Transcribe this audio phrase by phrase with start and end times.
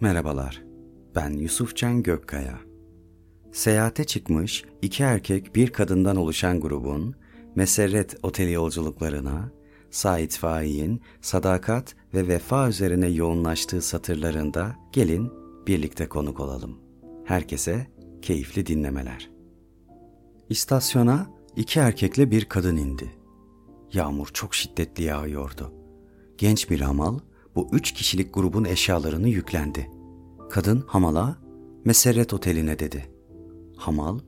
[0.00, 0.62] Merhabalar,
[1.14, 2.58] ben Yusufcan Gökkaya.
[3.52, 7.14] Seyahate çıkmış iki erkek bir kadından oluşan grubun
[7.54, 9.52] Meserret Oteli yolculuklarına
[9.90, 15.32] Said Faik'in sadakat ve vefa üzerine yoğunlaştığı satırlarında gelin
[15.66, 16.78] birlikte konuk olalım.
[17.24, 17.86] Herkese
[18.22, 19.30] keyifli dinlemeler.
[20.48, 23.10] İstasyona iki erkekle bir kadın indi.
[23.92, 25.72] Yağmur çok şiddetli yağıyordu.
[26.38, 27.18] Genç bir hamal
[27.56, 29.90] bu üç kişilik grubun eşyalarını yüklendi.
[30.50, 31.36] Kadın hamala
[31.84, 33.06] Meserret Oteli'ne dedi.
[33.76, 34.18] Hamal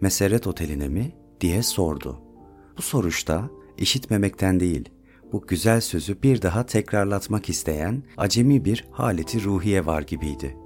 [0.00, 2.20] Meserret Oteli'ne mi diye sordu.
[2.78, 4.88] Bu soruşta işitmemekten değil,
[5.32, 10.56] bu güzel sözü bir daha tekrarlatmak isteyen acemi bir haleti ruhiye var gibiydi.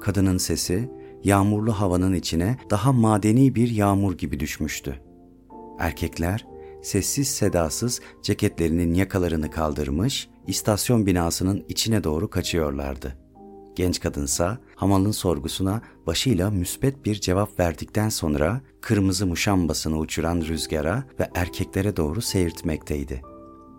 [0.00, 0.90] Kadının sesi
[1.24, 5.00] yağmurlu havanın içine daha madeni bir yağmur gibi düşmüştü.
[5.78, 6.46] Erkekler
[6.84, 13.16] sessiz sedasız ceketlerinin yakalarını kaldırmış, istasyon binasının içine doğru kaçıyorlardı.
[13.76, 21.30] Genç kadınsa hamalın sorgusuna başıyla müsbet bir cevap verdikten sonra kırmızı muşambasını uçuran rüzgara ve
[21.34, 23.22] erkeklere doğru seyirtmekteydi.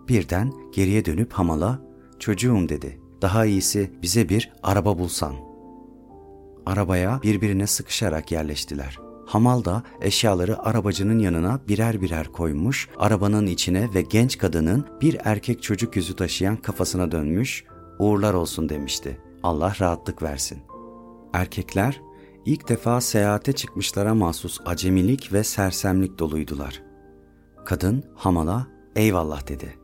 [0.08, 1.82] Birden geriye dönüp hamala
[2.18, 3.00] çocuğum dedi.
[3.22, 5.34] Daha iyisi bize bir araba bulsan.
[6.66, 9.05] Arabaya birbirine sıkışarak yerleştiler.
[9.26, 15.62] Hamal da eşyaları arabacının yanına birer birer koymuş, arabanın içine ve genç kadının bir erkek
[15.62, 17.64] çocuk yüzü taşıyan kafasına dönmüş,
[17.98, 19.20] uğurlar olsun demişti.
[19.42, 20.58] Allah rahatlık versin.
[21.32, 22.00] Erkekler
[22.44, 26.82] ilk defa seyahate çıkmışlara mahsus acemilik ve sersemlik doluydular.
[27.64, 29.76] Kadın Hamal'a eyvallah dedi.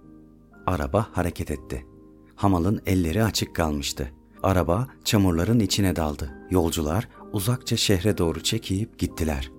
[0.67, 1.87] Araba hareket etti.
[2.35, 4.13] Hamal'ın elleri açık kalmıştı.
[4.43, 6.31] Araba çamurların içine daldı.
[6.51, 9.51] Yolcular uzakça şehre doğru çekip gittiler.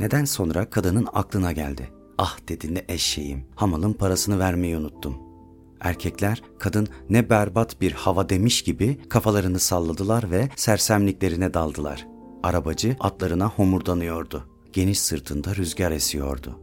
[0.00, 1.90] Neden sonra kadının aklına geldi.
[2.18, 3.44] Ah dedi ne eşeğim.
[3.56, 5.16] Hamal'ın parasını vermeyi unuttum.
[5.80, 12.06] Erkekler kadın ne berbat bir hava demiş gibi kafalarını salladılar ve sersemliklerine daldılar.
[12.42, 14.48] Arabacı atlarına homurdanıyordu.
[14.72, 16.60] Geniş sırtında rüzgar esiyordu.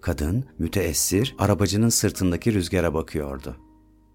[0.00, 3.56] Kadın müteessir arabacının sırtındaki rüzgara bakıyordu.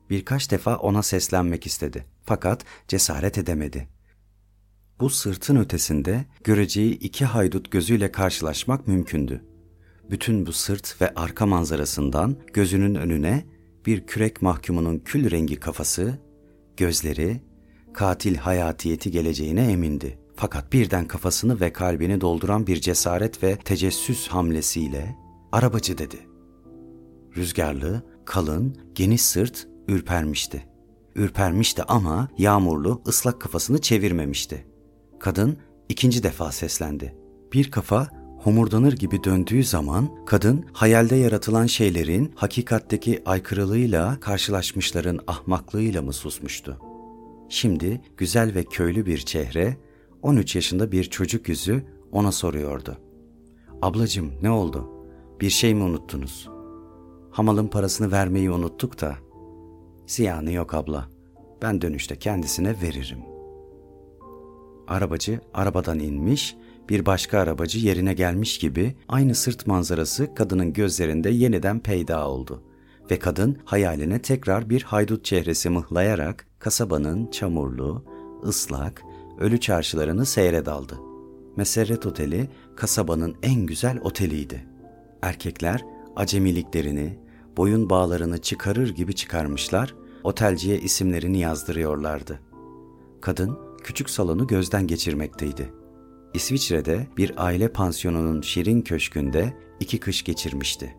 [0.09, 3.98] Birkaç defa ona seslenmek istedi fakat cesaret edemedi.
[4.99, 9.43] Bu sırtın ötesinde göreceği iki haydut gözüyle karşılaşmak mümkündü.
[10.09, 13.45] Bütün bu sırt ve arka manzarasından gözünün önüne
[13.85, 16.19] bir kürek mahkumunun kül rengi kafası,
[16.77, 17.41] gözleri,
[17.93, 20.19] katil hayatiyeti geleceğine emindi.
[20.35, 25.15] Fakat birden kafasını ve kalbini dolduran bir cesaret ve tecessüs hamlesiyle
[25.51, 26.17] arabacı dedi.
[27.38, 30.65] Rüzgarlı, kalın, geniş sırt ürpermişti.
[31.15, 34.65] Ürpermişti ama yağmurlu, ıslak kafasını çevirmemişti.
[35.19, 35.57] Kadın
[35.90, 37.16] ikinci defa seslendi.
[37.53, 38.07] Bir kafa
[38.38, 46.78] homurdanır gibi döndüğü zaman kadın hayalde yaratılan şeylerin hakikatteki aykırılığıyla karşılaşmışların ahmaklığıyla mı susmuştu?
[47.50, 49.78] Şimdi güzel ve köylü bir çehre,
[50.22, 52.97] 13 yaşında bir çocuk yüzü ona soruyordu.
[53.81, 54.90] Ablacım ne oldu?
[55.41, 56.50] Bir şey mi unuttunuz?
[57.31, 59.16] Hamalın parasını vermeyi unuttuk da.
[60.07, 61.09] Ziyanı yok abla.
[61.62, 63.19] Ben dönüşte kendisine veririm.
[64.89, 66.55] Arabacı arabadan inmiş
[66.89, 72.63] bir başka arabacı yerine gelmiş gibi aynı sırt manzarası kadının gözlerinde yeniden peyda oldu.
[73.11, 78.05] Ve kadın hayaline tekrar bir haydut çehresi mıhlayarak kasabanın çamurlu,
[78.44, 79.03] ıslak,
[79.39, 81.00] ölü çarşılarını seyre daldı.
[81.56, 84.66] Meserret Oteli kasabanın en güzel oteliydi.
[85.21, 85.85] Erkekler
[86.16, 87.19] acemiliklerini,
[87.57, 92.39] boyun bağlarını çıkarır gibi çıkarmışlar, otelciye isimlerini yazdırıyorlardı.
[93.21, 95.73] Kadın küçük salonu gözden geçirmekteydi.
[96.34, 100.95] İsviçre'de bir aile pansiyonunun şirin köşkünde iki kış geçirmişti.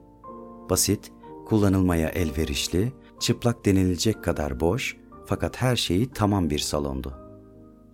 [0.70, 1.12] Basit,
[1.46, 4.96] kullanılmaya elverişli, çıplak denilecek kadar boş
[5.26, 7.14] fakat her şeyi tamam bir salondu.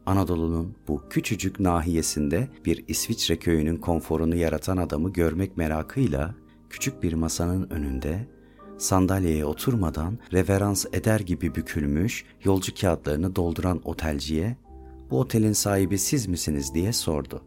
[0.07, 6.35] Anadolu'nun bu küçücük nahiyesinde bir İsviçre köyünün konforunu yaratan adamı görmek merakıyla
[6.71, 8.29] küçük bir masanın önünde
[8.79, 14.57] sandalyeye oturmadan reverans eder gibi bükülmüş yolcu kağıtlarını dolduran otelciye
[15.11, 17.43] bu otelin sahibi siz misiniz diye sordu.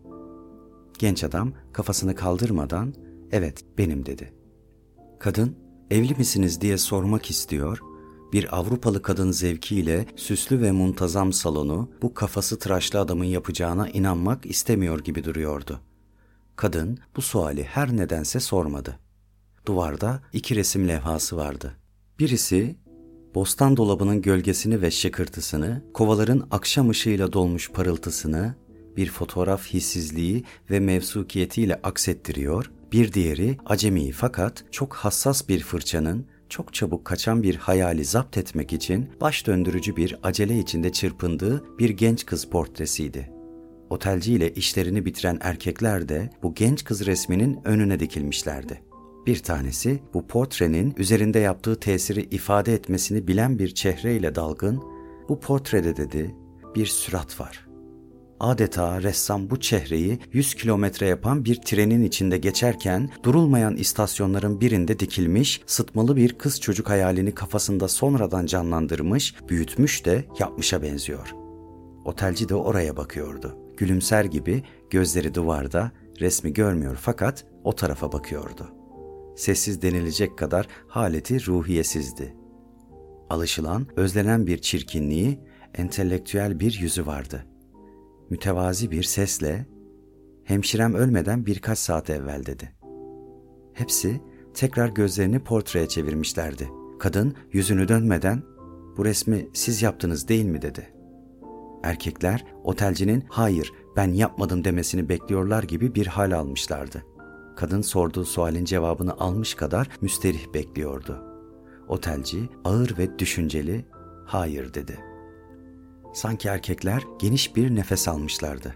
[0.99, 2.93] Genç adam kafasını kaldırmadan
[3.31, 4.33] evet benim dedi.
[5.19, 5.55] Kadın
[5.91, 7.79] evli misiniz diye sormak istiyor,
[8.33, 14.99] bir Avrupalı kadın zevkiyle süslü ve muntazam salonu bu kafası tıraşlı adamın yapacağına inanmak istemiyor
[14.99, 15.79] gibi duruyordu.
[16.55, 18.99] Kadın bu suali her nedense sormadı.
[19.65, 21.75] Duvarda iki resim levhası vardı.
[22.19, 22.75] Birisi
[23.35, 28.55] bostan dolabının gölgesini ve şıkırtısını, kovaların akşam ışığıyla dolmuş parıltısını,
[28.97, 36.73] bir fotoğraf hissizliği ve mevsukiyetiyle aksettiriyor, bir diğeri acemi fakat çok hassas bir fırçanın çok
[36.73, 42.25] çabuk kaçan bir hayali zapt etmek için baş döndürücü bir acele içinde çırpındığı bir genç
[42.25, 43.31] kız portresiydi.
[43.89, 48.88] Otelci ile işlerini bitiren erkekler de bu genç kız resminin önüne dikilmişlerdi.
[49.29, 54.83] Bir tanesi bu portrenin üzerinde yaptığı tesiri ifade etmesini bilen bir çehreyle dalgın,
[55.29, 56.35] bu portrede dedi
[56.75, 57.67] bir sürat var.
[58.39, 65.61] Adeta ressam bu çehreyi 100 kilometre yapan bir trenin içinde geçerken durulmayan istasyonların birinde dikilmiş
[65.65, 71.35] sıtmalı bir kız çocuk hayalini kafasında sonradan canlandırmış, büyütmüş de yapmışa benziyor.
[72.05, 73.57] Otelci de oraya bakıyordu.
[73.77, 78.78] Gülümser gibi gözleri duvarda, resmi görmüyor fakat o tarafa bakıyordu.
[79.39, 82.35] Sessiz denilecek kadar haleti ruhiyesizdi.
[83.29, 85.39] Alışılan, özlenen bir çirkinliği,
[85.75, 87.45] entelektüel bir yüzü vardı.
[88.29, 89.65] Mütevazi bir sesle,
[90.43, 92.75] hemşirem ölmeden birkaç saat evvel dedi.
[93.73, 94.21] Hepsi
[94.53, 96.69] tekrar gözlerini portreye çevirmişlerdi.
[96.99, 98.43] Kadın yüzünü dönmeden,
[98.97, 100.99] bu resmi siz yaptınız değil mi dedi.''
[101.83, 107.05] Erkekler otelcinin hayır ben yapmadım demesini bekliyorlar gibi bir hal almışlardı.
[107.59, 111.23] Kadın sorduğu sualin cevabını almış kadar müsterih bekliyordu.
[111.87, 113.85] Otelci ağır ve düşünceli
[114.25, 114.99] hayır dedi.
[116.13, 118.75] Sanki erkekler geniş bir nefes almışlardı.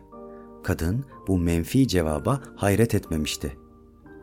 [0.64, 3.58] Kadın bu menfi cevaba hayret etmemişti.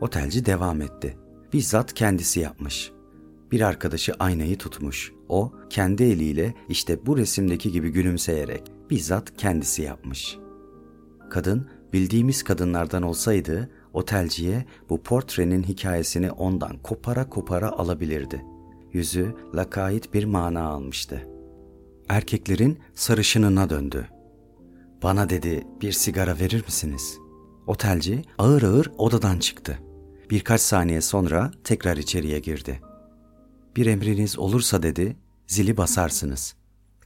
[0.01, 1.17] Otelci devam etti.
[1.53, 2.91] Bizzat kendisi yapmış.
[3.51, 5.13] Bir arkadaşı aynayı tutmuş.
[5.29, 10.37] O kendi eliyle işte bu resimdeki gibi gülümseyerek bizzat kendisi yapmış.
[11.29, 18.45] Kadın bildiğimiz kadınlardan olsaydı otelciye bu portrenin hikayesini ondan kopara kopara alabilirdi.
[18.93, 21.27] Yüzü lakayt bir mana almıştı.
[22.09, 24.07] Erkeklerin sarışınına döndü.
[25.03, 27.17] Bana dedi bir sigara verir misiniz?
[27.67, 29.79] Otelci ağır ağır odadan çıktı.
[30.29, 32.81] Birkaç saniye sonra tekrar içeriye girdi.
[33.75, 35.17] Bir emriniz olursa dedi,
[35.47, 36.55] zili basarsınız.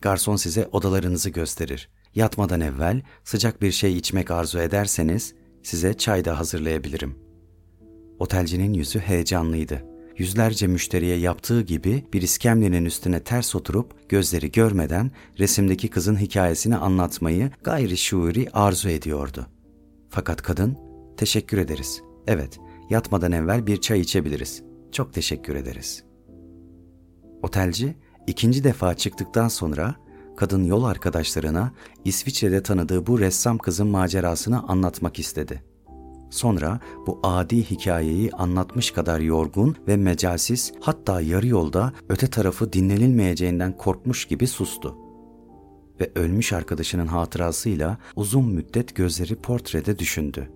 [0.01, 1.89] Garson size odalarınızı gösterir.
[2.15, 5.33] Yatmadan evvel sıcak bir şey içmek arzu ederseniz
[5.65, 7.15] size çay da hazırlayabilirim.
[8.19, 9.85] Otelcinin yüzü heyecanlıydı.
[10.17, 17.51] Yüzlerce müşteriye yaptığı gibi bir iskemlenin üstüne ters oturup gözleri görmeden resimdeki kızın hikayesini anlatmayı
[17.63, 19.47] gayri şuuri arzu ediyordu.
[20.09, 20.77] Fakat kadın,
[21.17, 22.01] teşekkür ederiz.
[22.27, 22.59] Evet,
[22.89, 24.63] yatmadan evvel bir çay içebiliriz.
[24.91, 26.03] Çok teşekkür ederiz.
[27.41, 27.95] Otelci
[28.27, 29.95] ikinci defa çıktıktan sonra
[30.37, 31.71] kadın yol arkadaşlarına
[32.05, 35.63] İsviçre'de tanıdığı bu ressam kızın macerasını anlatmak istedi.
[36.29, 43.77] Sonra bu adi hikayeyi anlatmış kadar yorgun ve mecalsiz hatta yarı yolda öte tarafı dinlenilmeyeceğinden
[43.77, 44.97] korkmuş gibi sustu.
[46.01, 50.49] Ve ölmüş arkadaşının hatırasıyla uzun müddet gözleri portrede düşündü.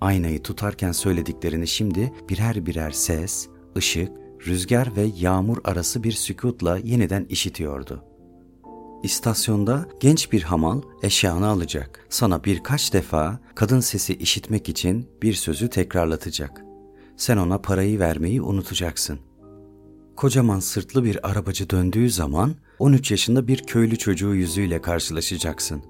[0.00, 4.10] Aynayı tutarken söylediklerini şimdi birer birer ses, ışık,
[4.46, 8.04] rüzgar ve yağmur arası bir sükutla yeniden işitiyordu.
[9.06, 12.06] İstasyonda genç bir hamal eşyanı alacak.
[12.08, 16.64] Sana birkaç defa kadın sesi işitmek için bir sözü tekrarlatacak.
[17.16, 19.18] Sen ona parayı vermeyi unutacaksın.
[20.16, 25.82] Kocaman sırtlı bir arabacı döndüğü zaman 13 yaşında bir köylü çocuğu yüzüyle karşılaşacaksın.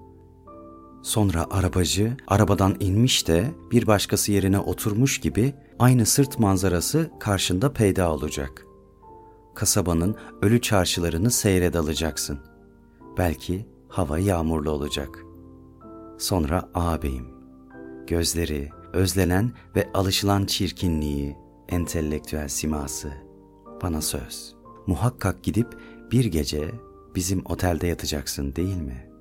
[1.03, 8.13] Sonra arabacı arabadan inmiş de bir başkası yerine oturmuş gibi aynı sırt manzarası karşında peyda
[8.13, 8.67] olacak.
[9.55, 12.56] Kasabanın ölü çarşılarını seyre dalacaksın.
[13.19, 15.19] Belki hava yağmurlu olacak.
[16.19, 17.27] Sonra ağabeyim.
[18.07, 21.37] Gözleri, özlenen ve alışılan çirkinliği,
[21.69, 23.13] entelektüel siması.
[23.83, 24.55] Bana söz.
[24.87, 25.79] Muhakkak gidip
[26.13, 26.71] bir gece
[27.15, 29.16] bizim otelde yatacaksın değil mi?''